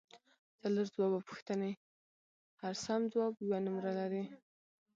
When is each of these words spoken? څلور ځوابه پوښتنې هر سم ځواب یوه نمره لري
څلور 0.61 0.87
ځوابه 0.95 1.19
پوښتنې 1.27 1.71
هر 2.61 2.73
سم 2.85 3.01
ځواب 3.13 3.33
یوه 3.45 3.59
نمره 3.65 3.91
لري 3.99 4.23